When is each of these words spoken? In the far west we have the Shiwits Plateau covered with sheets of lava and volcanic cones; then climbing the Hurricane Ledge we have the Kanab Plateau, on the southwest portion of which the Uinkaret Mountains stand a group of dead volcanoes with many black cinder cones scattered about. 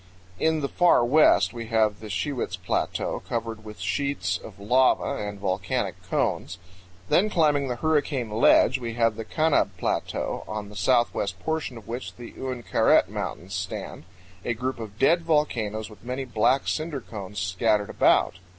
In 0.39 0.61
the 0.61 0.67
far 0.67 1.05
west 1.05 1.53
we 1.53 1.67
have 1.67 1.99
the 1.99 2.09
Shiwits 2.09 2.57
Plateau 2.57 3.19
covered 3.19 3.63
with 3.63 3.77
sheets 3.79 4.39
of 4.39 4.59
lava 4.59 5.23
and 5.27 5.39
volcanic 5.39 6.01
cones; 6.09 6.57
then 7.09 7.29
climbing 7.29 7.67
the 7.67 7.75
Hurricane 7.75 8.31
Ledge 8.31 8.79
we 8.79 8.95
have 8.95 9.15
the 9.15 9.23
Kanab 9.23 9.69
Plateau, 9.77 10.43
on 10.47 10.69
the 10.69 10.75
southwest 10.75 11.39
portion 11.41 11.77
of 11.77 11.87
which 11.87 12.15
the 12.15 12.31
Uinkaret 12.31 13.09
Mountains 13.09 13.53
stand 13.53 14.05
a 14.43 14.55
group 14.55 14.79
of 14.79 14.97
dead 14.97 15.21
volcanoes 15.21 15.87
with 15.87 16.03
many 16.03 16.25
black 16.25 16.67
cinder 16.67 17.01
cones 17.01 17.37
scattered 17.37 17.91
about. 17.91 18.39